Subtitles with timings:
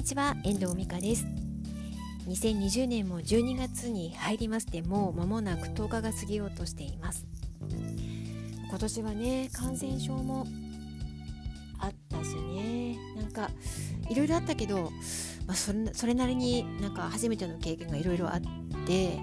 [0.00, 1.26] にちは遠藤美香です。
[2.26, 7.26] 2020年も12月に入りましてもう間もなく10日が過ぎようとしています。
[8.70, 10.46] 今年はね感染症も
[11.78, 12.96] あったしね。
[13.14, 13.50] なんか
[14.08, 14.90] いろいろあったけど、
[15.46, 18.40] まあ、それそれなりになんか初めての経験がいろいろあっ
[18.86, 19.20] て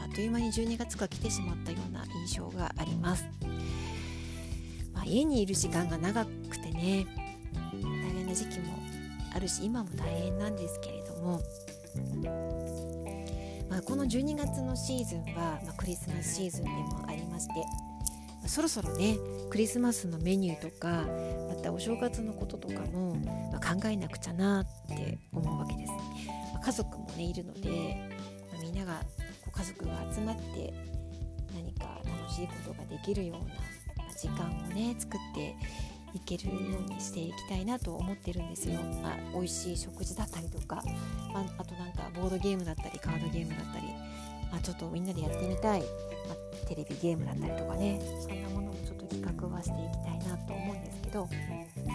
[0.00, 3.24] あっという間に12月が来てしまったような印象があります、
[4.94, 7.04] まあ、家にいる時間が長くてね
[7.82, 8.80] 大変な時期も
[9.34, 11.40] あるし今も大変なんですけれども、
[13.68, 17.60] まあ、この12月のシーズンは、まあ、クリスマスシーズンでもありまして、ま
[18.46, 19.16] あ、そろそろね
[19.50, 21.06] クリスマスのメニューとか
[21.48, 23.16] またお正月のこととかも、
[23.52, 25.92] ま考えなくちゃなって思うわけです。
[26.54, 28.08] ま家族もねいるので、
[28.52, 29.00] まみんなが
[29.42, 30.72] こう家族が集まって
[31.52, 33.70] 何か楽しいことができるような
[34.16, 35.54] 時間をね作って
[36.14, 36.52] いけるよ
[36.86, 38.80] うにしていきたいなと思ってるんですよ。
[39.02, 40.82] まあ、美味しい食事だったりとか、
[41.32, 43.86] まあ、あとなんかボードゲームだったりカードゲームだったり、
[44.50, 45.86] まあ、ちょっとみんなでやってみたい、ま
[46.32, 51.28] あ、テレビゲームだったりとかねそんなものもちょっと企画はしていきたいなと思うんですけど、
[51.86, 51.94] ま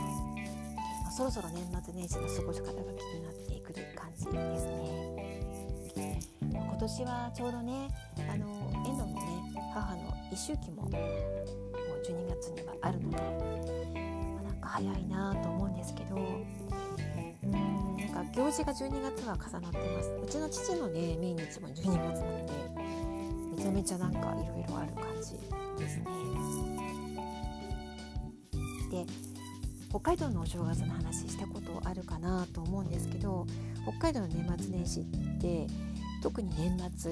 [1.07, 6.19] あ、そろそろ年末年始の過ごし方が気になってくる感じですね。
[6.51, 7.87] 今年はちょうどね
[8.29, 8.45] あの
[8.85, 10.91] 遠藤のね母の一周期ももう
[12.05, 13.84] 12月にはあるので
[14.75, 16.19] 早いなと思うんですけどう
[17.47, 20.11] んなんか行事が12月は重なってます。
[20.21, 22.53] うちの父のね命日も12月なので
[23.55, 25.31] めちゃめちゃなんかいろいろある感じ
[25.81, 26.05] ですね。
[28.91, 29.05] で
[29.89, 33.47] 北海道のお正月の話したことあるかなと思うんですけど
[33.83, 35.03] 北海道の年末年始っ
[35.39, 35.67] て
[36.21, 37.11] 特に年末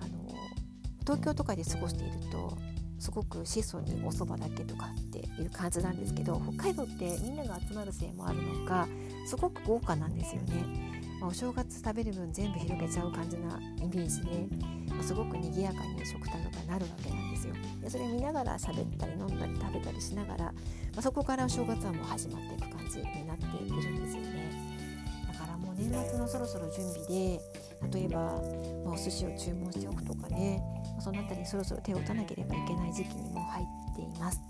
[0.00, 0.34] あの
[1.00, 2.56] 東京とかで過ごしていると
[2.98, 8.88] すごく質素にお蕎麦だけとかっていう感じなんですけど北海道ってみんなが集まるせいもあるのか
[9.26, 10.54] すごく豪華なんですよね、
[11.20, 14.48] まあ、お正月食べる分全部広げちゃう感じなイメージで、
[14.90, 17.54] まあ、すごく賑やかに食卓がなるわけなんですよ。
[17.80, 20.52] でそれを見ながら喋ったり飲んだり食べたりしながら、ま
[20.96, 24.50] あ、そこからお正月はもう始まっていく感じになっているんですよね。
[25.32, 27.40] だからもう年末のそろそろ準備で
[27.92, 28.20] 例えば、
[28.84, 30.62] まあ、お寿司を注文しておくとかね
[31.00, 34.40] その辺りそろそろ手を打たなければいけない時期にも入っています。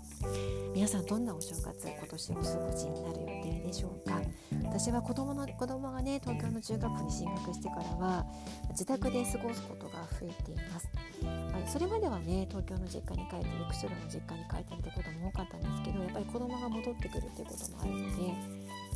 [0.75, 2.43] 皆さんどんなお正月今年お過ご
[2.77, 4.21] しになる予定でしょうか？
[4.65, 8.25] 私は子供の子供がね東京の中学校に進学してからは
[8.71, 10.89] 自宅で過ごすことが増えています、
[11.23, 18.33] はい、それまではね東京の実家に帰ったり釧路の実家に帰ったりということも多かったんですけどやっぱり子供が戻ってくるっていうこともあるので、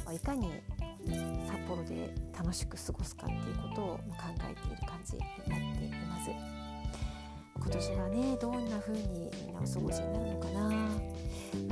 [0.06, 0.52] まあ、いかに
[1.48, 4.04] 札幌で楽しく過ごすかっていうことを考
[4.50, 6.63] えている感じになっています。
[7.66, 10.70] 今年はねどんな風にみんなお過ごしになるのかな、ま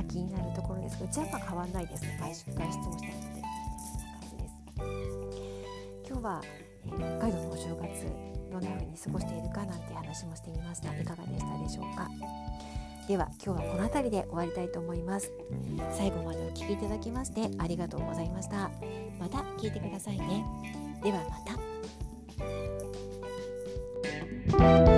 [0.00, 2.18] あ、気になるところですがうちはまあ変わんないですね。
[2.20, 4.52] 外出外出もしたのでこんな感じです。
[6.08, 6.40] 今日は、
[6.86, 8.06] えー、北海道のお正月
[8.50, 10.88] どんな風に過ごしているかなんて話もしてみました。
[10.98, 12.08] いかがでしたでしょうか。
[13.08, 15.32] では今日はこの辺りで終わりたいと思います。
[15.92, 18.70] 最後までお聴きいただきましてありがとうございました。
[19.18, 20.44] また聞いてくださいね。
[21.02, 21.36] ではま
[24.86, 24.91] た。